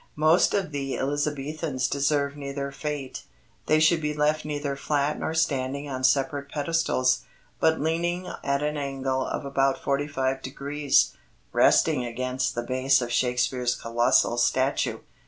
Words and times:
Most 0.17 0.55
of 0.55 0.71
the 0.71 0.97
Elizabethans 0.97 1.87
deserve 1.87 2.35
neither 2.35 2.71
fate. 2.71 3.21
They 3.67 3.79
should 3.79 4.01
be 4.01 4.15
left 4.15 4.45
neither 4.45 4.75
flat 4.75 5.19
nor 5.19 5.35
standing 5.35 5.87
on 5.87 6.03
separate 6.03 6.49
pedestals, 6.49 7.21
but 7.59 7.79
leaning 7.79 8.25
at 8.43 8.63
an 8.63 8.77
angle 8.77 9.23
of 9.23 9.45
about 9.45 9.77
forty 9.83 10.07
five 10.07 10.41
degrees 10.41 11.11
resting 11.53 12.03
against 12.03 12.55
the 12.55 12.63
base 12.63 12.99
of 12.99 13.11
Shakespeare's 13.13 13.75
colossal 13.75 14.39
statue. 14.39 15.01